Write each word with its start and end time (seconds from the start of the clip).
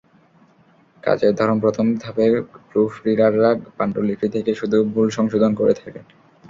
কাজের 1.03 1.33
ধরনপ্রথম 1.35 1.87
ধাপে 1.99 2.25
প্রুফ 2.69 2.91
রিডাররা 3.05 3.49
পাণ্ডুলিপি 3.77 4.27
থেকে 4.35 4.51
শুধু 4.55 4.77
ভুল 4.93 5.07
সংশোধন 5.17 5.51
করে 5.55 5.73
থাকেন। 5.73 6.05